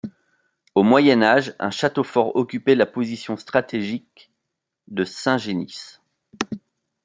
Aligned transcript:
Au 0.73 0.81
Moyen 0.81 1.21
Âge, 1.21 1.53
un 1.59 1.69
château 1.69 2.03
fort 2.03 2.35
occupait 2.35 2.73
la 2.73 2.87
position 2.87 3.37
stratégique 3.37 4.31
de 4.87 5.03
Saint-Genis. 5.03 5.99